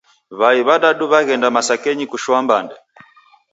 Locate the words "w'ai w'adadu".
0.39-1.03